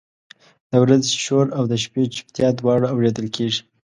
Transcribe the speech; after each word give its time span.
د 0.69 0.71
ورځې 0.83 1.13
شور 1.25 1.45
او 1.57 1.63
د 1.71 1.73
شپې 1.83 2.03
چپتیا 2.15 2.47
دواړه 2.59 2.85
اورېدل 2.93 3.27
کېږي. 3.35 3.61